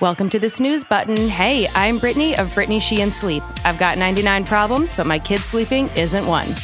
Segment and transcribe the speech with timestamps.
[0.00, 1.16] Welcome to the snooze button.
[1.16, 3.42] Hey, I'm Brittany of Brittany Sheehan Sleep.
[3.64, 6.54] I've got 99 problems, but my kid sleeping isn't one.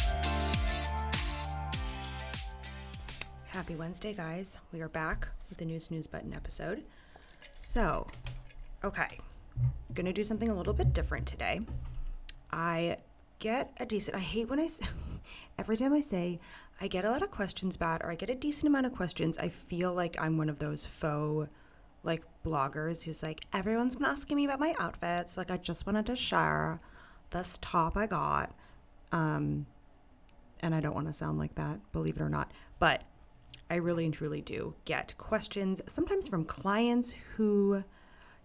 [3.47, 4.57] Happy Wednesday, guys.
[4.71, 6.85] We are back with a new snooze button episode.
[7.53, 8.07] So,
[8.85, 9.19] okay,
[9.93, 11.59] gonna do something a little bit different today.
[12.53, 12.99] I
[13.39, 14.69] get a decent, I hate when I,
[15.59, 16.39] every time I say
[16.79, 19.37] I get a lot of questions back or I get a decent amount of questions,
[19.37, 21.49] I feel like I'm one of those faux
[22.01, 25.37] like bloggers who's like, everyone's been asking me about my outfits.
[25.37, 26.79] Like, I just wanted to share
[27.31, 28.53] this top I got.
[29.11, 29.65] Um,
[30.61, 32.51] and I don't want to sound like that, believe it or not.
[32.79, 33.03] But
[33.69, 37.83] I really and truly do get questions, sometimes from clients who,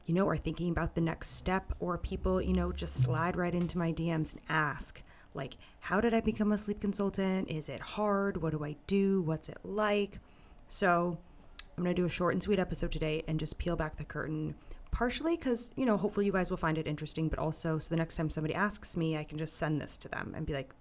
[0.07, 3.55] you know, are thinking about the next step, or people, you know, just slide right
[3.55, 5.03] into my DMs and ask,
[5.35, 7.49] like, how did I become a sleep consultant?
[7.49, 8.43] Is it hard?
[8.43, 9.23] What do I do?
[9.23, 10.19] What's it like?
[10.69, 11.19] So,
[11.81, 14.05] I'm going to do a short and sweet episode today and just peel back the
[14.05, 14.55] curtain.
[14.91, 17.97] Partially because, you know, hopefully you guys will find it interesting, but also so the
[17.97, 20.75] next time somebody asks me, I can just send this to them and be like,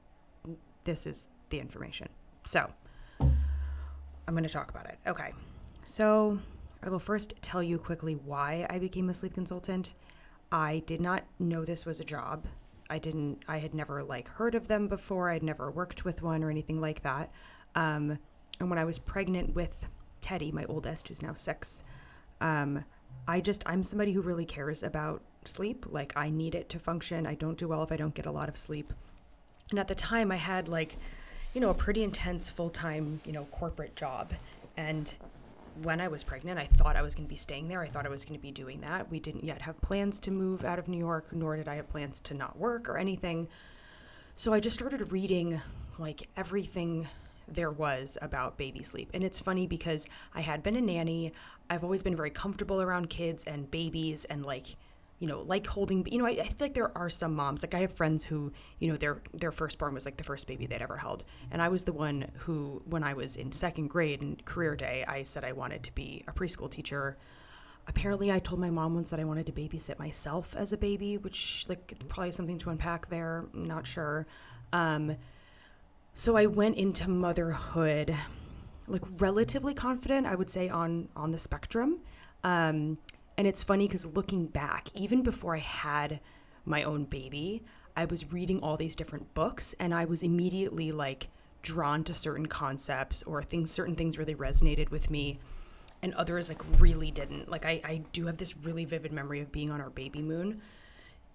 [0.83, 2.09] this is the information.
[2.45, 2.69] So
[3.21, 4.97] I'm going to talk about it.
[5.07, 5.31] Okay.
[5.85, 6.37] So
[6.83, 9.93] I will first tell you quickly why I became a sleep consultant.
[10.51, 12.45] I did not know this was a job.
[12.89, 15.29] I didn't, I had never like heard of them before.
[15.29, 17.31] I'd never worked with one or anything like that.
[17.73, 18.19] Um,
[18.59, 19.87] and when I was pregnant with
[20.21, 21.83] Teddy, my oldest, who's now six,
[22.41, 22.85] um,
[23.27, 25.85] I just, I'm somebody who really cares about sleep.
[25.89, 27.27] Like, I need it to function.
[27.27, 28.93] I don't do well if I don't get a lot of sleep.
[29.69, 30.97] And at the time, I had like,
[31.53, 34.33] you know, a pretty intense full time, you know, corporate job.
[34.77, 35.13] And
[35.81, 37.81] when I was pregnant, I thought I was going to be staying there.
[37.81, 39.09] I thought I was going to be doing that.
[39.11, 41.89] We didn't yet have plans to move out of New York, nor did I have
[41.89, 43.47] plans to not work or anything.
[44.35, 45.61] So I just started reading
[45.97, 47.07] like everything
[47.53, 49.09] there was about baby sleep.
[49.13, 51.33] And it's funny because I had been a nanny.
[51.69, 54.75] I've always been very comfortable around kids and babies and like
[55.19, 57.73] you know, like holding, you know, I, I, feel like there are some moms, like
[57.73, 60.81] I have friends who, you know, their, their firstborn was like the first baby they'd
[60.81, 61.25] ever held.
[61.51, 65.03] And I was the one who, when I was in second grade and career day,
[65.05, 67.17] I said I wanted to be a preschool teacher.
[67.85, 71.17] Apparently I told my mom once that I wanted to babysit myself as a baby,
[71.17, 73.45] which like probably something to unpack there.
[73.53, 74.25] Not sure.
[74.71, 75.17] Um,
[76.19, 78.13] so I went into motherhood
[78.87, 81.99] like relatively confident, I would say on on the spectrum.
[82.43, 82.97] Um,
[83.37, 86.19] and it's funny because looking back, even before I had
[86.65, 87.63] my own baby,
[87.95, 91.29] I was reading all these different books and I was immediately like
[91.61, 95.39] drawn to certain concepts or things certain things really resonated with me
[96.01, 97.47] and others like really didn't.
[97.49, 100.61] Like I, I do have this really vivid memory of being on our baby moon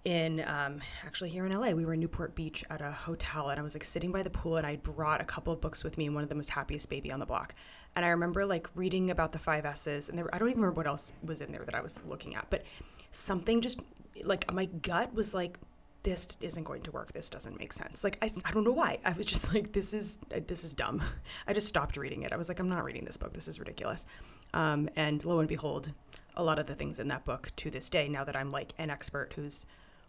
[0.05, 1.71] in um, actually here in LA.
[1.71, 4.29] We were in Newport Beach at a hotel, and I was like sitting by the
[4.29, 6.49] pool, and I brought a couple of books with me, and one of them was
[6.49, 7.53] Happiest Baby on the Block.
[7.95, 10.77] And I remember like reading about the five S's, and there, I don't even remember
[10.77, 12.63] what else was in there that I was looking at, but
[13.11, 13.79] something just
[14.23, 15.57] like my gut was like,
[16.03, 17.11] this isn't going to work.
[17.11, 18.03] This doesn't make sense.
[18.03, 18.99] Like I, I don't know why.
[19.03, 21.01] I was just like, this is this is dumb.
[21.47, 22.31] I just stopped reading it.
[22.31, 23.33] I was like, I'm not reading this book.
[23.33, 24.05] This is ridiculous.
[24.53, 25.93] Um, and lo and behold,
[26.35, 28.73] a lot of the things in that book to this day, now that I'm like
[28.77, 29.65] an expert who's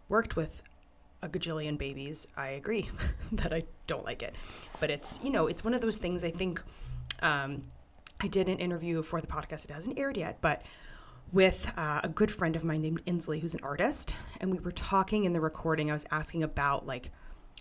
[0.08, 0.62] worked with
[1.22, 2.90] a gajillion babies, I agree
[3.32, 4.34] that I don't like it.
[4.80, 6.62] But it's, you know, it's one of those things I think
[7.22, 7.64] um,
[8.20, 9.64] I did an interview for the podcast.
[9.64, 10.62] It hasn't aired yet, but
[11.32, 14.14] with uh, a good friend of mine named Inslee, who's an artist.
[14.40, 15.90] And we were talking in the recording.
[15.90, 17.10] I was asking about like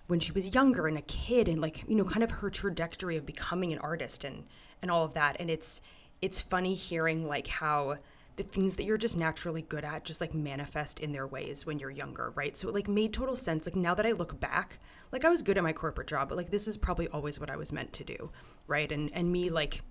[0.07, 3.17] when she was younger and a kid and like, you know, kind of her trajectory
[3.17, 4.43] of becoming an artist and,
[4.81, 5.35] and all of that.
[5.39, 5.81] And it's,
[6.21, 7.97] it's funny hearing like how
[8.35, 11.79] the things that you're just naturally good at just like manifest in their ways when
[11.79, 12.57] you're younger, right?
[12.57, 13.65] So it like made total sense.
[13.65, 14.79] Like now that I look back,
[15.11, 17.49] like I was good at my corporate job, but like this is probably always what
[17.49, 18.31] I was meant to do,
[18.67, 18.91] right?
[18.91, 19.81] And and me like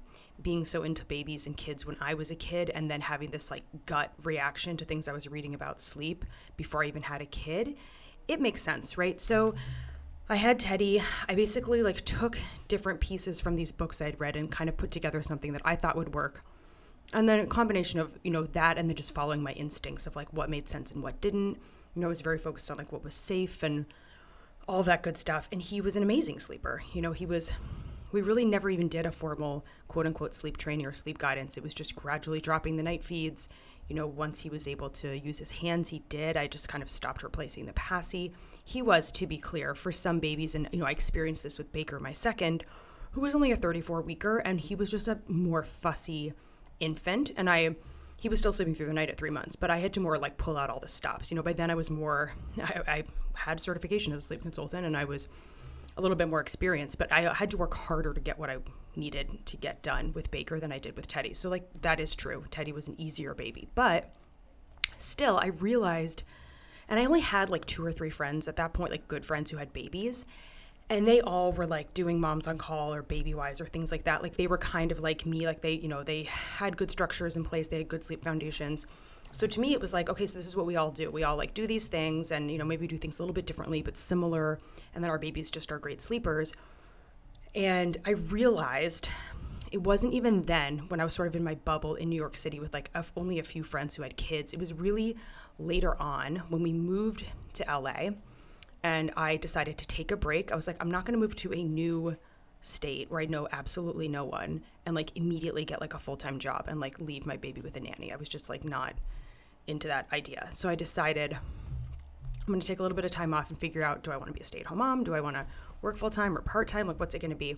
[0.42, 3.50] being so into babies and kids when I was a kid and then having this
[3.50, 6.24] like gut reaction to things I was reading about sleep
[6.56, 7.76] before I even had a kid,
[8.28, 9.20] it makes sense, right?
[9.20, 9.54] So
[10.28, 11.02] I had Teddy.
[11.28, 12.38] I basically like took
[12.68, 15.76] different pieces from these books I'd read and kind of put together something that I
[15.76, 16.42] thought would work
[17.12, 20.16] and then a combination of you know that and then just following my instincts of
[20.16, 21.56] like what made sense and what didn't.
[21.94, 23.86] You know i was very focused on like what was safe and
[24.66, 25.48] all that good stuff.
[25.52, 26.82] And he was an amazing sleeper.
[26.92, 27.52] You know he was
[28.12, 31.56] we really never even did a formal quote unquote sleep training or sleep guidance.
[31.56, 33.48] It was just gradually dropping the night feeds.
[33.88, 36.36] You know once he was able to use his hands he did.
[36.36, 38.32] I just kind of stopped replacing the passy.
[38.64, 41.72] He was to be clear for some babies and you know i experienced this with
[41.72, 42.64] baker my second
[43.12, 46.32] who was only a 34 weeker and he was just a more fussy
[46.80, 47.76] infant and I
[48.24, 50.16] he was still sleeping through the night at three months, but I had to more
[50.16, 51.30] like pull out all the stops.
[51.30, 53.04] You know, by then I was more, I, I,
[53.34, 55.28] had certification as a sleep consultant and I was
[55.96, 58.58] a little bit more experienced, but I had to work harder to get what I
[58.96, 61.34] needed to get done with Baker than I did with Teddy.
[61.34, 62.44] So, like, that is true.
[62.50, 63.68] Teddy was an easier baby.
[63.74, 64.10] But
[64.96, 66.22] still, I realized,
[66.88, 69.50] and I only had like two or three friends at that point, like good friends
[69.50, 70.24] who had babies.
[70.90, 74.22] And they all were like doing moms on call or Babywise or things like that.
[74.22, 77.36] Like they were kind of like me, like they, you know, they had good structures
[77.36, 78.86] in place, they had good sleep foundations.
[79.32, 81.10] So to me, it was like, okay, so this is what we all do.
[81.10, 83.46] We all like do these things and, you know, maybe do things a little bit
[83.46, 84.60] differently, but similar.
[84.94, 86.52] And then our babies just are great sleepers.
[87.54, 89.08] And I realized
[89.72, 92.36] it wasn't even then when I was sort of in my bubble in New York
[92.36, 94.52] City with like a, only a few friends who had kids.
[94.52, 95.16] It was really
[95.58, 98.10] later on when we moved to LA
[98.84, 100.52] and I decided to take a break.
[100.52, 102.16] I was like, I'm not going to move to a new
[102.60, 106.38] state where I know absolutely no one and like immediately get like a full time
[106.38, 108.12] job and like leave my baby with a nanny.
[108.12, 108.92] I was just like not
[109.66, 110.48] into that idea.
[110.50, 113.82] So I decided I'm going to take a little bit of time off and figure
[113.82, 115.02] out do I want to be a stay at home mom?
[115.02, 115.46] Do I want to
[115.80, 116.86] work full time or part time?
[116.86, 117.56] Like, what's it going to be?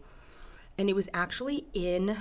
[0.79, 2.19] And it was actually in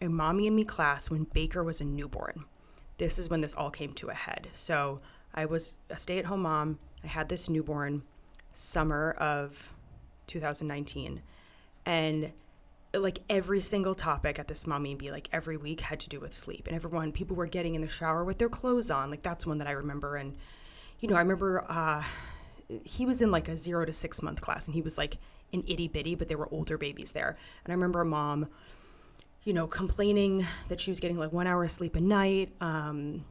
[0.00, 2.44] a mommy and me class when Baker was a newborn.
[2.98, 4.48] This is when this all came to a head.
[4.52, 5.00] So
[5.32, 6.80] I was a stay at home mom.
[7.04, 8.02] I had this newborn
[8.52, 9.72] summer of
[10.26, 11.22] 2019.
[11.84, 12.32] And
[12.94, 16.20] like every single topic at this mommy and be like every week had to do
[16.20, 16.66] with sleep.
[16.66, 19.10] And everyone, people were getting in the shower with their clothes on.
[19.10, 20.16] Like that's one that I remember.
[20.16, 20.36] And,
[21.00, 22.04] you know, I remember uh,
[22.84, 25.18] he was in like a zero to six month class and he was like
[25.52, 27.36] an itty bitty, but there were older babies there.
[27.64, 28.48] And I remember a mom,
[29.44, 32.52] you know, complaining that she was getting like one hour of sleep a night.
[32.60, 33.24] Um,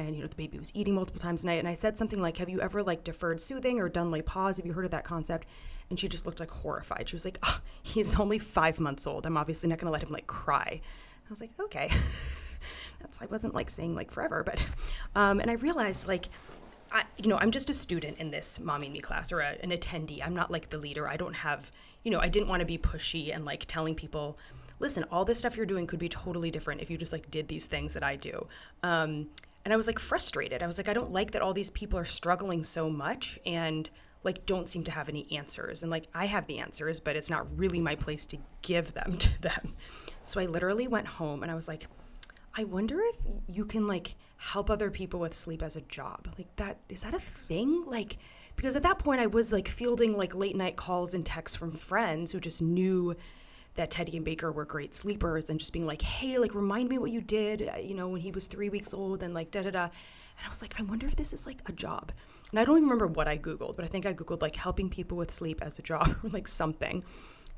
[0.00, 2.20] and you know the baby was eating multiple times a night and i said something
[2.20, 4.90] like have you ever like deferred soothing or done like pause have you heard of
[4.90, 5.46] that concept
[5.90, 9.26] and she just looked like horrified she was like oh, he's only five months old
[9.26, 10.80] i'm obviously not going to let him like cry
[11.26, 11.88] i was like okay
[13.00, 14.58] that's i wasn't like saying like forever but
[15.14, 16.28] um, and i realized like
[16.92, 19.56] I, you know, I'm just a student in this mommy and me class or a,
[19.62, 20.20] an attendee.
[20.22, 21.08] I'm not like the leader.
[21.08, 21.70] I don't have,
[22.04, 24.38] you know, I didn't want to be pushy and like telling people,
[24.78, 27.48] listen, all this stuff you're doing could be totally different if you just like did
[27.48, 28.46] these things that I do.
[28.82, 29.28] Um,
[29.64, 30.62] and I was like frustrated.
[30.62, 33.88] I was like, I don't like that all these people are struggling so much and
[34.24, 35.82] like don't seem to have any answers.
[35.82, 39.16] And like I have the answers, but it's not really my place to give them
[39.18, 39.74] to them.
[40.22, 41.86] So I literally went home and I was like,
[42.54, 43.16] I wonder if
[43.48, 46.28] you can like help other people with sleep as a job.
[46.36, 47.84] Like that is that a thing?
[47.86, 48.18] Like
[48.56, 51.72] because at that point I was like fielding like late night calls and texts from
[51.72, 53.16] friends who just knew
[53.74, 56.98] that Teddy and Baker were great sleepers and just being like, "Hey, like remind me
[56.98, 59.62] what you did, uh, you know, when he was 3 weeks old and like da
[59.62, 62.12] da da." And I was like, "I wonder if this is like a job."
[62.50, 64.90] And I don't even remember what I googled, but I think I googled like helping
[64.90, 67.04] people with sleep as a job or like something.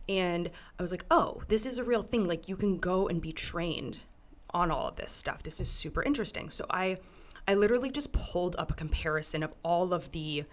[0.09, 2.27] And I was like, "Oh, this is a real thing.
[2.27, 4.03] Like you can go and be trained
[4.51, 5.43] on all of this stuff.
[5.43, 6.49] This is super interesting.
[6.49, 6.99] So I
[7.47, 10.45] I literally just pulled up a comparison of all of the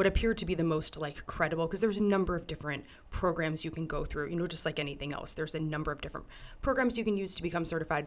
[0.00, 3.66] what appeared to be the most like credible because there's a number of different programs
[3.66, 5.34] you can go through, you know, just like anything else.
[5.34, 6.26] There's a number of different
[6.62, 8.06] programs you can use to become certified.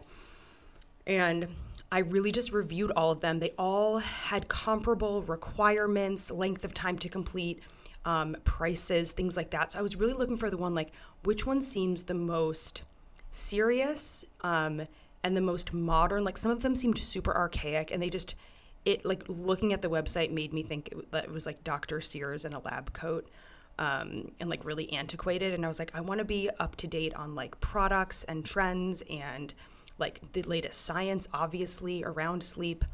[1.06, 1.46] And
[1.92, 3.38] I really just reviewed all of them.
[3.38, 7.62] They all had comparable requirements, length of time to complete,
[8.04, 9.70] um, prices, things like that.
[9.70, 10.90] So I was really looking for the one like
[11.22, 12.82] which one seems the most
[13.30, 14.82] serious um,
[15.22, 16.24] and the most modern.
[16.24, 18.34] Like some of them seemed super archaic and they just,
[18.84, 22.00] it like looking at the website made me think it, that it was like Dr.
[22.00, 23.28] Sears in a lab coat.
[23.76, 25.52] Um, and like really antiquated.
[25.52, 28.44] And I was like, I want to be up to date on like products and
[28.44, 29.52] trends and
[29.98, 32.84] like the latest science, obviously, around sleep.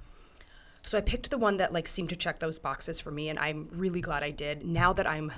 [0.82, 3.38] So I picked the one that like seemed to check those boxes for me, and
[3.38, 4.64] I'm really glad I did.
[4.64, 5.32] Now that I'm,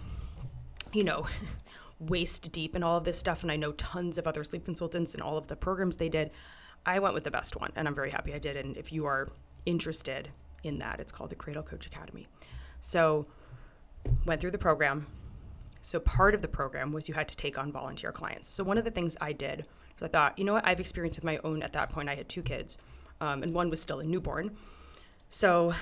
[0.92, 1.26] you know,
[1.98, 5.14] waist deep in all of this stuff, and I know tons of other sleep consultants
[5.14, 6.30] and all of the programs they did,
[6.86, 8.56] I went with the best one, and I'm very happy I did.
[8.56, 9.30] And if you are
[9.66, 10.30] interested
[10.62, 12.26] in that, it's called the Cradle Coach Academy.
[12.80, 13.26] So,
[14.24, 15.06] went through the program.
[15.82, 18.48] So, part of the program was you had to take on volunteer clients.
[18.48, 19.66] So, one of the things I did,
[19.98, 22.14] so I thought, you know what, I've experienced with my own at that point, I
[22.14, 22.78] had two kids,
[23.20, 24.56] um, and one was still a newborn.
[25.30, 25.74] So,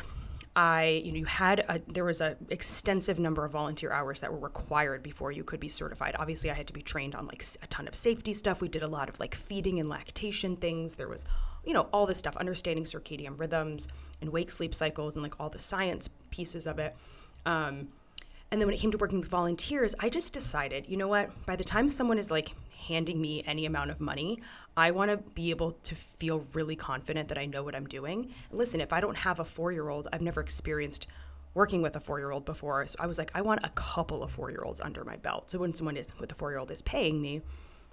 [0.60, 4.30] I, you know, you had a, there was a extensive number of volunteer hours that
[4.30, 6.14] were required before you could be certified.
[6.18, 8.60] Obviously, I had to be trained on like a ton of safety stuff.
[8.60, 10.96] We did a lot of like feeding and lactation things.
[10.96, 11.24] There was,
[11.64, 13.88] you know, all this stuff, understanding circadian rhythms
[14.20, 16.94] and wake sleep cycles and like all the science pieces of it.
[17.46, 17.88] Um,
[18.50, 21.30] and then when it came to working with volunteers, I just decided, you know what?
[21.46, 22.54] By the time someone is like
[22.86, 24.42] handing me any amount of money,
[24.76, 28.32] I want to be able to feel really confident that I know what I'm doing.
[28.50, 31.06] Listen, if I don't have a four year old, I've never experienced
[31.54, 32.86] working with a four year old before.
[32.86, 35.50] So I was like, I want a couple of four year olds under my belt.
[35.50, 37.42] So when someone is with a four year old is paying me,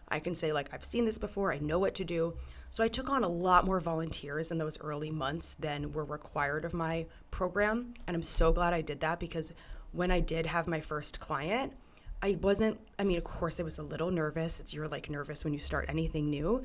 [0.10, 2.36] I can say, like, I've seen this before, I know what to do.
[2.69, 6.65] So I took on a lot more volunteers in those early months than were required
[6.65, 7.93] of my program.
[8.05, 9.53] And I'm so glad I did that because
[9.91, 11.74] when I did have my first client,
[12.21, 14.59] I wasn't, I mean, of course, I was a little nervous.
[14.59, 16.63] It's you're like nervous when you start anything new,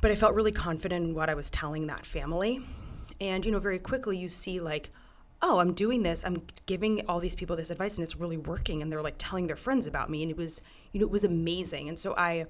[0.00, 2.60] but I felt really confident in what I was telling that family.
[3.20, 4.90] And, you know, very quickly you see like,
[5.40, 6.24] oh, I'm doing this.
[6.24, 8.82] I'm giving all these people this advice and it's really working.
[8.82, 10.22] And they're like telling their friends about me.
[10.22, 10.60] And it was,
[10.92, 11.88] you know, it was amazing.
[11.88, 12.46] And so I,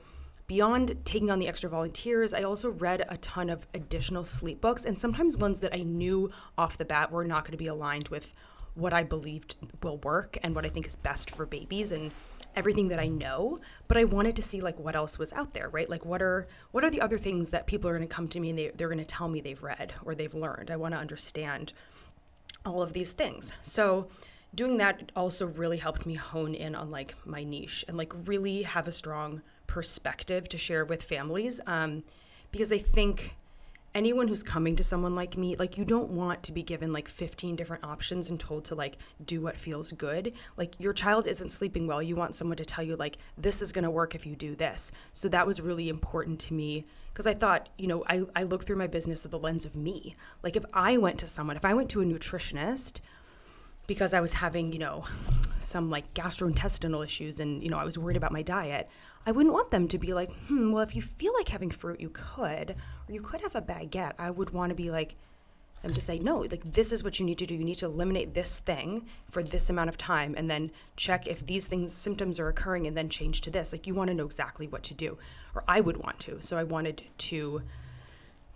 [0.47, 4.85] beyond taking on the extra volunteers, I also read a ton of additional sleep books
[4.85, 8.09] and sometimes ones that I knew off the bat were not going to be aligned
[8.09, 8.35] with
[8.79, 12.13] what I believed will work and what I think is best for babies and
[12.55, 13.59] everything that I know,
[13.89, 15.89] but I wanted to see like what else was out there, right?
[15.91, 18.41] Like what are what are the other things that people are going to come to
[18.41, 20.71] me and they, they're going to tell me they've read or they've learned.
[20.71, 21.73] I want to understand
[22.65, 23.53] all of these things.
[23.63, 24.09] So
[24.55, 28.63] doing that also really helped me hone in on like my niche and like really
[28.63, 32.05] have a strong perspective to share with families um,
[32.51, 33.37] because I think
[33.95, 37.09] anyone who's coming to someone like me, like you don't want to be given like
[37.09, 40.35] 15 different options and told to like do what feels good.
[40.57, 42.03] Like your child isn't sleeping well.
[42.03, 44.55] You want someone to tell you like this is going to work if you do
[44.55, 44.93] this.
[45.13, 48.65] So that was really important to me because I thought, you know, I, I look
[48.65, 50.15] through my business through the lens of me.
[50.43, 53.01] Like if I went to someone, if I went to a nutritionist,
[53.89, 55.07] because I was having, you know,
[55.61, 58.89] some like gastrointestinal issues and, you know, I was worried about my diet,
[59.27, 62.01] I wouldn't want them to be like, hmm, well, if you feel like having fruit,
[62.01, 62.71] you could,
[63.09, 64.15] or you could have a baguette.
[64.19, 65.17] I would want to be like,
[65.83, 67.55] them to say, no, like this is what you need to do.
[67.55, 71.47] You need to eliminate this thing for this amount of time and then check if
[71.47, 73.73] these things, symptoms are occurring and then change to this.
[73.73, 75.19] Like you want to know exactly what to do,
[75.55, 76.43] or I would want to.
[76.43, 77.63] So I wanted to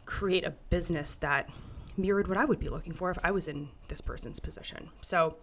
[0.04, 1.48] create a business that
[1.96, 4.90] mirrored what I would be looking for if I was in this person's position.
[5.00, 5.36] So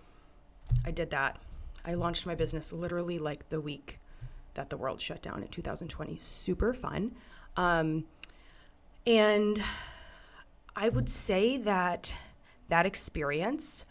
[0.85, 1.39] I did that.
[1.85, 3.99] I launched my business literally like the week
[4.59, 6.17] that the world shut down in 2020.
[6.17, 7.15] Super fun.
[7.55, 8.03] Um,
[9.07, 9.63] and
[10.75, 12.13] I would say that
[12.67, 13.85] that experience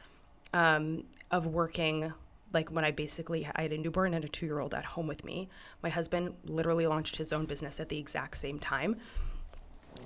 [0.52, 2.12] um, of working
[2.52, 5.06] like when I basically I had a newborn and a two year old at home
[5.06, 5.48] with me.
[5.82, 8.96] My husband literally launched his own business at the exact same time.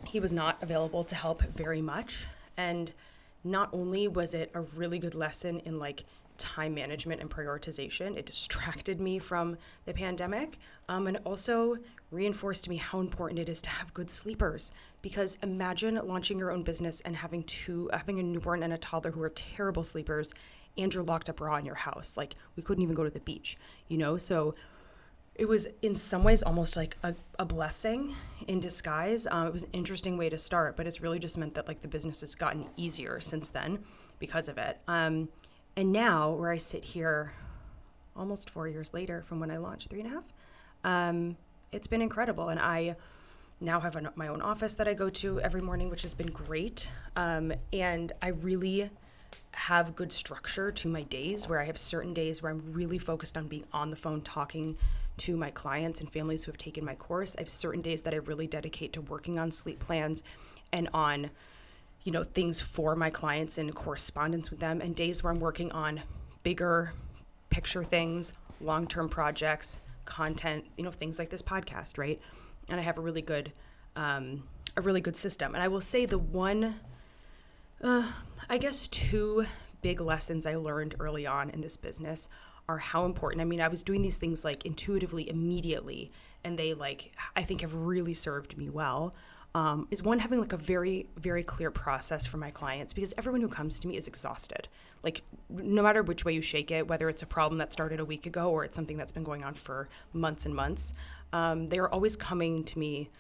[0.06, 2.26] He was not available to help very much.
[2.56, 2.92] And
[3.44, 6.04] not only was it a really good lesson in like
[6.38, 10.58] time management and prioritization, it distracted me from the pandemic.
[10.88, 11.76] Um, and also
[12.10, 14.72] reinforced to me how important it is to have good sleepers.
[15.00, 19.12] Because imagine launching your own business and having two, having a newborn and a toddler
[19.12, 20.34] who are terrible sleepers,
[20.76, 22.16] and you're locked up raw in your house.
[22.16, 23.56] Like we couldn't even go to the beach,
[23.88, 24.16] you know.
[24.16, 24.54] So
[25.34, 28.14] it was in some ways almost like a, a blessing
[28.46, 29.26] in disguise.
[29.30, 31.80] Um, it was an interesting way to start, but it's really just meant that like
[31.80, 33.78] the business has gotten easier since then
[34.18, 34.78] because of it.
[34.86, 35.28] Um,
[35.76, 37.32] and now, where I sit here,
[38.14, 40.24] almost four years later from when I launched three and a half,
[40.84, 41.36] um,
[41.70, 42.48] it's been incredible.
[42.48, 42.96] And I
[43.60, 46.30] now have an, my own office that I go to every morning, which has been
[46.30, 46.90] great.
[47.16, 48.90] Um, and I really
[49.54, 53.36] have good structure to my days where I have certain days where I'm really focused
[53.36, 54.76] on being on the phone talking
[55.18, 57.34] to my clients and families who have taken my course.
[57.36, 60.22] I have certain days that I really dedicate to working on sleep plans
[60.72, 61.30] and on
[62.04, 65.70] you know things for my clients and correspondence with them and days where I'm working
[65.72, 66.02] on
[66.42, 66.92] bigger
[67.50, 72.18] picture things, long-term projects, content, you know, things like this podcast, right?
[72.68, 73.52] And I have a really good
[73.94, 74.44] um,
[74.76, 75.54] a really good system.
[75.54, 76.76] And I will say the one
[77.82, 78.10] uh,
[78.48, 79.46] I guess two
[79.82, 82.28] big lessons I learned early on in this business
[82.68, 83.40] are how important.
[83.42, 86.12] I mean, I was doing these things like intuitively, immediately,
[86.44, 89.14] and they like I think have really served me well.
[89.54, 93.42] Um, is one having like a very very clear process for my clients because everyone
[93.42, 94.66] who comes to me is exhausted
[95.02, 98.04] like no matter which way you shake it whether it's a problem that started a
[98.06, 100.94] week ago or it's something that's been going on for months and months
[101.34, 103.10] um, they are always coming to me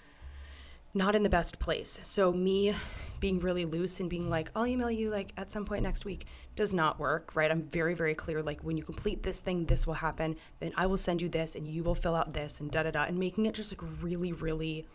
[0.94, 2.74] not in the best place so me
[3.22, 6.26] being really loose and being like, I'll email you like at some point next week
[6.56, 7.50] does not work, right?
[7.50, 8.42] I'm very, very clear.
[8.42, 10.36] Like when you complete this thing, this will happen.
[10.58, 12.90] Then I will send you this and you will fill out this and da da
[12.90, 13.04] da.
[13.04, 14.86] And making it just like really, really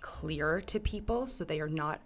[0.00, 2.00] clear to people so they are not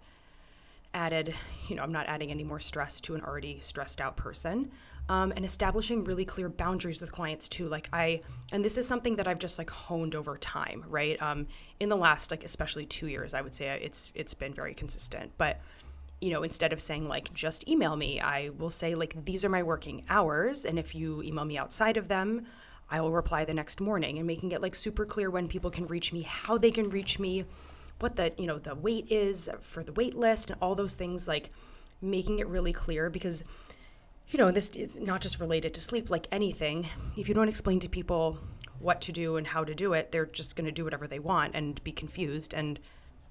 [0.93, 1.33] added,
[1.67, 4.71] you know, I'm not adding any more stress to an already stressed out person.
[5.09, 7.67] Um, and establishing really clear boundaries with clients too.
[7.67, 8.21] Like I,
[8.53, 11.21] and this is something that I've just like honed over time, right?
[11.21, 11.47] Um,
[11.79, 15.33] in the last like especially two years, I would say it's it's been very consistent.
[15.37, 15.59] But
[16.21, 19.49] you know, instead of saying like just email me, I will say like these are
[19.49, 22.45] my working hours, and if you email me outside of them,
[22.89, 25.87] I will reply the next morning, and making it like super clear when people can
[25.87, 27.45] reach me, how they can reach me,
[28.01, 31.27] what the you know the wait is for the wait list, and all those things
[31.27, 31.49] like
[32.01, 33.43] making it really clear because
[34.27, 37.79] you know this is not just related to sleep like anything if you don't explain
[37.79, 38.39] to people
[38.79, 41.19] what to do and how to do it they're just going to do whatever they
[41.19, 42.79] want and be confused and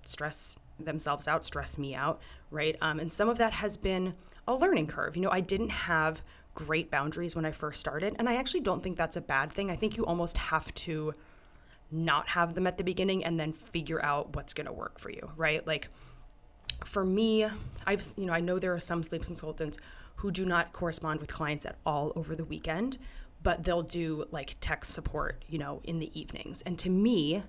[0.04, 2.76] stress themselves out, stress me out, right?
[2.80, 4.14] Um, and some of that has been
[4.46, 5.16] a learning curve.
[5.16, 6.22] You know, I didn't have
[6.54, 9.70] great boundaries when I first started, and I actually don't think that's a bad thing.
[9.70, 11.14] I think you almost have to
[11.90, 15.10] not have them at the beginning and then figure out what's going to work for
[15.10, 15.66] you, right?
[15.66, 15.88] Like,
[16.84, 17.46] for me,
[17.86, 19.78] I've you know I know there are some sleep consultants
[20.16, 22.98] who do not correspond with clients at all over the weekend,
[23.42, 26.62] but they'll do like tech support, you know, in the evenings.
[26.62, 27.42] And to me,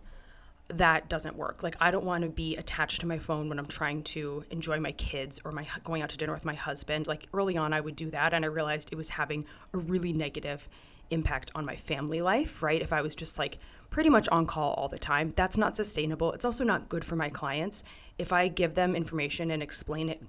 [0.69, 1.63] that doesn't work.
[1.63, 4.79] Like I don't want to be attached to my phone when I'm trying to enjoy
[4.79, 7.07] my kids or my going out to dinner with my husband.
[7.07, 10.13] Like early on I would do that and I realized it was having a really
[10.13, 10.69] negative
[11.09, 12.81] impact on my family life, right?
[12.81, 13.59] If I was just like
[13.91, 16.31] pretty much on call all the time, that's not sustainable.
[16.31, 17.83] It's also not good for my clients.
[18.17, 20.23] If I give them information and explain it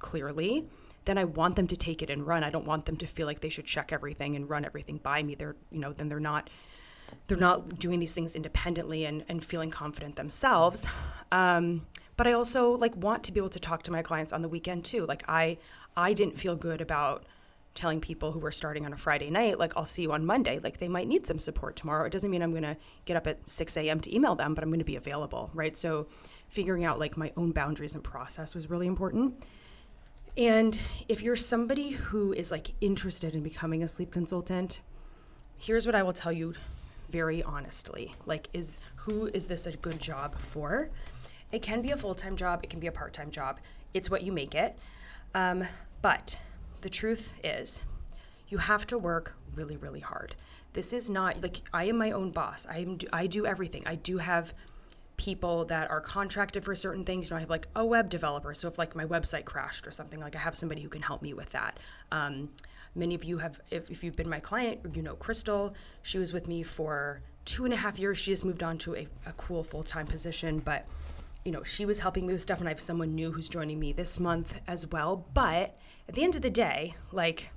[0.00, 0.66] clearly,
[1.06, 2.44] then I want them to take it and run.
[2.44, 5.22] I don't want them to feel like they should check everything and run everything by
[5.22, 5.34] me.
[5.34, 6.50] They're, you know, then they're not
[7.26, 10.86] they're not doing these things independently and, and feeling confident themselves.
[11.30, 14.42] Um, but I also like want to be able to talk to my clients on
[14.42, 15.06] the weekend too.
[15.06, 15.58] Like I
[15.96, 17.24] I didn't feel good about
[17.74, 20.60] telling people who are starting on a Friday night, like I'll see you on Monday.
[20.62, 22.06] Like they might need some support tomorrow.
[22.06, 24.00] It doesn't mean I'm gonna get up at 6 a.m.
[24.00, 25.76] to email them, but I'm gonna be available, right?
[25.76, 26.06] So
[26.48, 29.44] figuring out like my own boundaries and process was really important.
[30.36, 34.80] And if you're somebody who is like interested in becoming a sleep consultant,
[35.58, 36.54] here's what I will tell you
[37.10, 38.14] very honestly.
[38.24, 40.90] Like is who is this a good job for?
[41.50, 43.60] It can be a full-time job, it can be a part-time job.
[43.92, 44.76] It's what you make it.
[45.34, 45.64] Um,
[46.02, 46.36] but
[46.84, 47.80] the truth is,
[48.46, 50.34] you have to work really, really hard.
[50.74, 52.66] This is not like I am my own boss.
[52.70, 53.84] I am I do everything.
[53.86, 54.52] I do have
[55.16, 57.24] people that are contracted for certain things.
[57.24, 58.52] You know, I have like a web developer.
[58.52, 61.22] So if like my website crashed or something, like I have somebody who can help
[61.22, 61.78] me with that.
[62.12, 62.50] Um,
[62.94, 65.74] many of you have, if, if you've been my client, you know Crystal.
[66.02, 68.18] She was with me for two and a half years.
[68.18, 70.86] She just moved on to a, a cool full time position, but
[71.46, 73.78] you know, she was helping me with stuff, and I have someone new who's joining
[73.78, 75.26] me this month as well.
[75.34, 75.76] But
[76.08, 77.50] at the end of the day, like,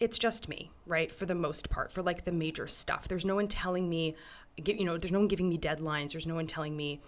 [0.00, 1.10] it's just me, right?
[1.10, 3.08] For the most part, for like the major stuff.
[3.08, 4.16] There's no one telling me,
[4.56, 6.12] you know, there's no one giving me deadlines.
[6.12, 7.00] There's no one telling me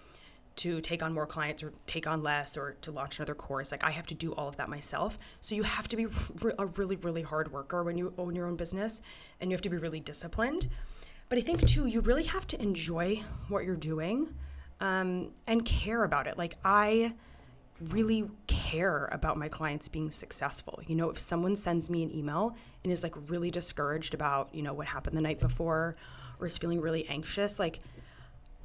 [0.57, 3.71] to take on more clients or take on less or to launch another course.
[3.71, 5.17] Like I have to do all of that myself.
[5.41, 6.07] So you have to be
[6.57, 9.01] a really, really hard worker when you own your own business
[9.39, 10.67] and you have to be really disciplined.
[11.29, 14.33] But I think too, you really have to enjoy what you're doing
[14.79, 16.37] um, and care about it.
[16.37, 17.13] Like I
[17.79, 18.31] really
[18.67, 20.81] care about my clients being successful.
[20.87, 24.61] You know, if someone sends me an email and is like really discouraged about, you
[24.61, 25.95] know, what happened the night before
[26.39, 27.79] or is feeling really anxious, like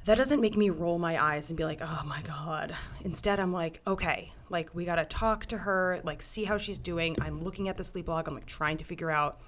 [0.05, 2.75] that doesn't make me roll my eyes and be like, oh my God.
[3.05, 6.77] Instead, I'm like, okay, like we got to talk to her, like see how she's
[6.77, 7.15] doing.
[7.21, 8.27] I'm looking at the sleep log.
[8.27, 9.39] I'm like trying to figure out,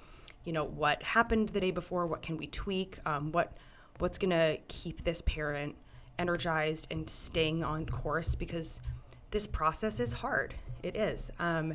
[0.44, 2.06] you know, what happened the day before.
[2.06, 2.98] What can we tweak?
[3.04, 3.52] Um, what
[3.98, 5.76] what's going to keep this parent
[6.18, 8.80] energized and staying on course because
[9.30, 10.54] this process is hard.
[10.82, 11.30] It is.
[11.38, 11.74] Um,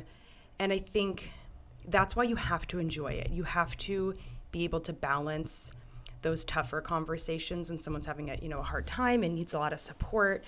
[0.58, 1.32] and I think
[1.86, 3.30] that's why you have to enjoy it.
[3.30, 4.14] You have to
[4.52, 5.72] be able to balance
[6.22, 9.58] those tougher conversations when someone's having a you know a hard time and needs a
[9.58, 10.44] lot of support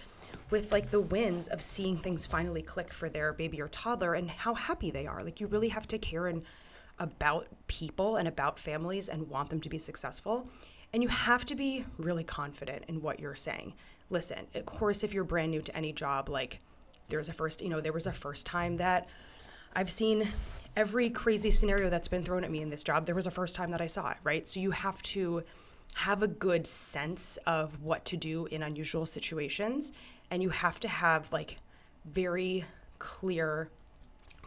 [0.50, 4.30] with like the wins of seeing things finally click for their baby or toddler and
[4.30, 6.44] how happy they are like you really have to care and
[6.98, 10.48] about people and about families and want them to be successful
[10.92, 13.74] and you have to be really confident in what you're saying
[14.10, 16.60] listen of course if you're brand new to any job like
[17.08, 19.06] there was a first you know there was a first time that
[19.74, 20.32] i've seen
[20.76, 23.54] every crazy scenario that's been thrown at me in this job there was a first
[23.54, 24.46] time that i saw it right?
[24.46, 25.44] So you have to
[25.96, 29.92] have a good sense of what to do in unusual situations
[30.30, 31.58] and you have to have like
[32.04, 32.64] very
[32.98, 33.70] clear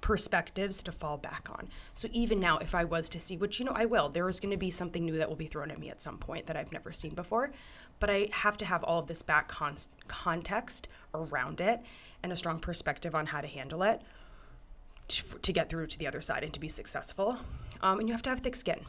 [0.02, 1.70] perspectives to fall back on.
[1.94, 4.40] So even now if I was to see which you know I will, there is
[4.40, 6.58] going to be something new that will be thrown at me at some point that
[6.58, 7.52] I've never seen before,
[8.00, 9.76] but I have to have all of this back con-
[10.08, 11.82] context around it
[12.24, 14.02] and a strong perspective on how to handle it
[15.10, 17.38] to, to get through to the other side and to be successful.
[17.82, 18.86] Um, and you have to have thick skin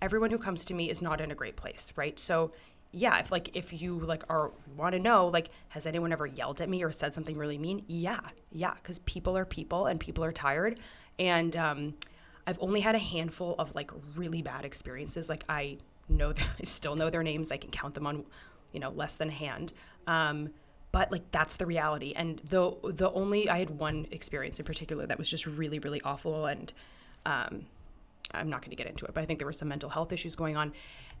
[0.00, 2.18] everyone who comes to me is not in a great place, right?
[2.18, 2.52] So
[2.90, 6.60] yeah, if like if you like are want to know like has anyone ever yelled
[6.60, 7.84] at me or said something really mean?
[7.86, 8.20] Yeah,
[8.50, 10.78] yeah, because people are people and people are tired,
[11.18, 11.94] and um,
[12.46, 15.28] I've only had a handful of like really bad experiences.
[15.28, 17.52] Like I know that I still know their names.
[17.52, 18.24] I can count them on,
[18.72, 19.72] you know, less than a hand.
[20.06, 20.50] Um,
[20.90, 22.14] but like that's the reality.
[22.16, 26.00] And the the only I had one experience in particular that was just really really
[26.02, 26.72] awful and.
[27.26, 27.66] Um,
[28.30, 30.12] I'm not going to get into it, but I think there were some mental health
[30.12, 30.72] issues going on.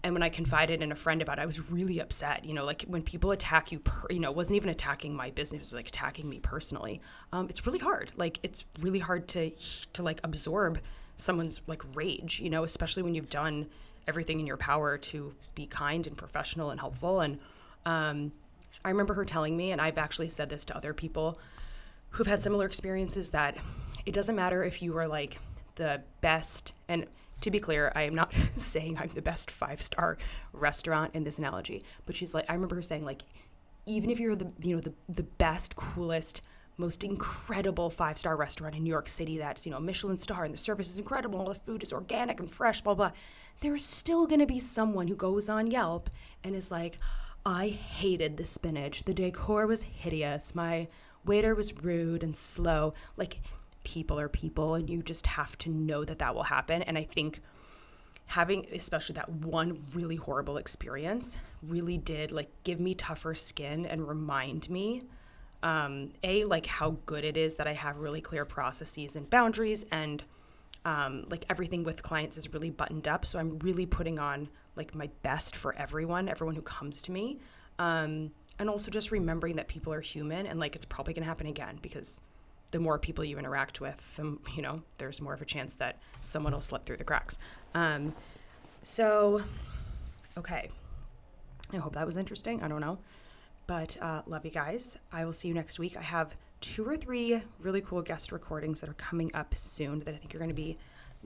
[0.04, 2.44] And when I confided in a friend about it, I was really upset.
[2.44, 5.60] You know, like when people attack you, per, you know, wasn't even attacking my business,
[5.60, 7.00] was like attacking me personally.
[7.32, 8.12] Um, it's really hard.
[8.16, 9.50] Like it's really hard to
[9.94, 10.80] to like absorb
[11.16, 12.40] someone's like rage.
[12.40, 13.66] You know, especially when you've done
[14.06, 17.20] everything in your power to be kind and professional and helpful.
[17.20, 17.38] And
[17.84, 18.32] um,
[18.84, 21.38] I remember her telling me, and I've actually said this to other people
[22.10, 23.58] who've had similar experiences, that
[24.06, 25.38] it doesn't matter if you are like
[25.74, 27.06] the best, and
[27.40, 30.18] to be clear, I am not saying I'm the best five star
[30.52, 33.22] restaurant in this analogy, but she's like, I remember her saying, like,
[33.86, 36.42] even if you're the, you know, the, the best, coolest,
[36.76, 40.54] most incredible five star restaurant in New York City that's, you know, Michelin star and
[40.54, 43.12] the service is incredible, all the food is organic and fresh, blah, blah.
[43.60, 46.10] There's still gonna be someone who goes on Yelp
[46.44, 46.98] and is like,
[47.44, 49.04] I hated the spinach.
[49.04, 50.54] The decor was hideous.
[50.54, 50.88] My
[51.24, 52.94] waiter was rude and slow.
[53.16, 53.40] Like,
[53.88, 56.82] people are people, and you just have to know that that will happen.
[56.82, 57.40] And I think
[58.28, 64.06] having especially that one really horrible experience really did like give me tougher skin and
[64.06, 65.02] remind me
[65.62, 69.86] um, a like how good it is that i have really clear processes and boundaries
[69.90, 70.24] and
[70.84, 74.94] um, like everything with clients is really buttoned up so i'm really putting on like
[74.94, 77.40] my best for everyone everyone who comes to me
[77.78, 81.28] um, and also just remembering that people are human and like it's probably going to
[81.28, 82.20] happen again because
[82.70, 84.20] the more people you interact with,
[84.54, 87.38] you know, there's more of a chance that someone will slip through the cracks.
[87.74, 88.14] Um,
[88.82, 89.42] so,
[90.36, 90.70] okay.
[91.72, 92.62] I hope that was interesting.
[92.62, 92.98] I don't know.
[93.66, 94.98] But uh, love you guys.
[95.12, 95.96] I will see you next week.
[95.96, 100.14] I have two or three really cool guest recordings that are coming up soon that
[100.14, 100.78] I think you're going to be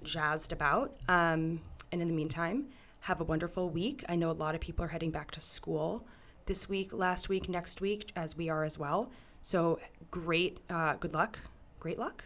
[0.02, 0.96] jazzed about.
[1.08, 1.60] Um,
[1.92, 2.66] and in the meantime,
[3.00, 4.04] have a wonderful week.
[4.08, 6.04] I know a lot of people are heading back to school
[6.46, 9.10] this week, last week, next week, as we are as well.
[9.42, 9.78] So
[10.10, 11.38] great, uh, good luck.
[11.80, 12.24] Great luck.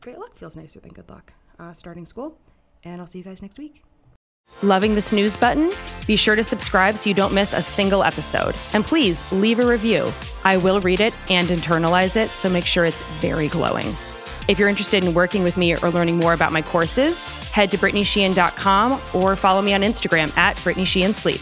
[0.00, 1.32] Great luck feels nicer than good luck.
[1.58, 2.38] Uh, starting school.
[2.84, 3.82] And I'll see you guys next week.
[4.62, 5.70] Loving the snooze button?
[6.06, 8.54] Be sure to subscribe so you don't miss a single episode.
[8.72, 10.12] And please leave a review.
[10.44, 13.94] I will read it and internalize it, so make sure it's very glowing.
[14.48, 17.22] If you're interested in working with me or learning more about my courses,
[17.52, 21.40] head to BrittanySheehan.com or follow me on Instagram at Brittany Sheehan Sleep.